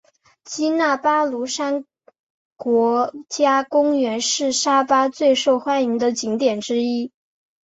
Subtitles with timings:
[0.43, 1.85] 基纳巴卢山
[2.55, 7.11] 国家公园是沙巴最受欢迎的景点之一。